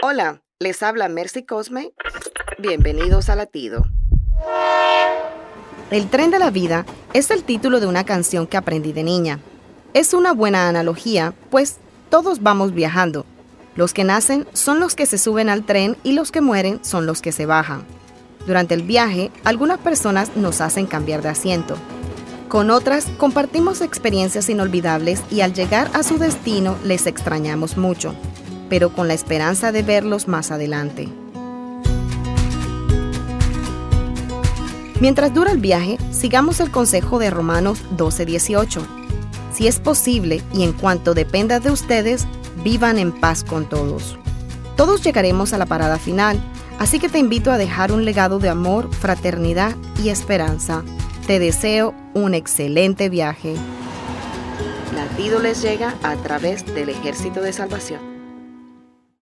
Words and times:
Hola, 0.00 0.42
les 0.60 0.84
habla 0.84 1.08
Mercy 1.08 1.42
Cosme. 1.42 1.92
Bienvenidos 2.56 3.28
a 3.28 3.34
Latido. 3.34 3.84
El 5.90 6.08
tren 6.08 6.30
de 6.30 6.38
la 6.38 6.50
vida 6.50 6.86
es 7.14 7.32
el 7.32 7.42
título 7.42 7.80
de 7.80 7.86
una 7.86 8.04
canción 8.04 8.46
que 8.46 8.56
aprendí 8.56 8.92
de 8.92 9.02
niña. 9.02 9.40
Es 9.94 10.14
una 10.14 10.32
buena 10.32 10.68
analogía, 10.68 11.34
pues 11.50 11.78
todos 12.10 12.44
vamos 12.44 12.74
viajando. 12.74 13.26
Los 13.74 13.92
que 13.92 14.04
nacen 14.04 14.46
son 14.52 14.78
los 14.78 14.94
que 14.94 15.04
se 15.04 15.18
suben 15.18 15.48
al 15.48 15.64
tren 15.64 15.96
y 16.04 16.12
los 16.12 16.30
que 16.30 16.42
mueren 16.42 16.78
son 16.84 17.04
los 17.04 17.20
que 17.20 17.32
se 17.32 17.46
bajan. 17.46 17.84
Durante 18.46 18.74
el 18.74 18.82
viaje, 18.82 19.32
algunas 19.42 19.78
personas 19.78 20.36
nos 20.36 20.60
hacen 20.60 20.86
cambiar 20.86 21.22
de 21.22 21.30
asiento. 21.30 21.76
Con 22.48 22.70
otras 22.70 23.06
compartimos 23.18 23.80
experiencias 23.80 24.48
inolvidables 24.48 25.22
y 25.28 25.40
al 25.40 25.54
llegar 25.54 25.90
a 25.92 26.04
su 26.04 26.18
destino 26.18 26.76
les 26.84 27.06
extrañamos 27.06 27.76
mucho, 27.76 28.14
pero 28.68 28.90
con 28.90 29.08
la 29.08 29.14
esperanza 29.14 29.72
de 29.72 29.82
verlos 29.82 30.28
más 30.28 30.50
adelante. 30.50 31.08
Mientras 35.00 35.32
dura 35.32 35.52
el 35.52 35.58
viaje, 35.58 35.96
sigamos 36.10 36.58
el 36.58 36.72
consejo 36.72 37.20
de 37.20 37.30
Romanos 37.30 37.84
12:18. 37.96 38.84
Si 39.52 39.68
es 39.68 39.78
posible 39.78 40.42
y 40.52 40.64
en 40.64 40.72
cuanto 40.72 41.14
dependa 41.14 41.60
de 41.60 41.70
ustedes, 41.70 42.26
vivan 42.64 42.98
en 42.98 43.12
paz 43.12 43.44
con 43.44 43.68
todos. 43.68 44.18
Todos 44.76 45.02
llegaremos 45.02 45.52
a 45.52 45.58
la 45.58 45.66
parada 45.66 45.98
final, 45.98 46.40
así 46.78 46.98
que 46.98 47.08
te 47.08 47.18
invito 47.18 47.50
a 47.52 47.58
dejar 47.58 47.92
un 47.92 48.04
legado 48.04 48.38
de 48.40 48.48
amor, 48.48 48.92
fraternidad 48.92 49.76
y 50.02 50.08
esperanza. 50.08 50.82
Te 51.26 51.38
deseo 51.38 51.94
un 52.14 52.34
excelente 52.34 53.08
viaje. 53.08 53.54
Latido 54.94 55.40
les 55.40 55.62
llega 55.62 55.94
a 56.02 56.16
través 56.16 56.66
del 56.74 56.88
Ejército 56.88 57.40
de 57.40 57.52
Salvación. 57.52 58.17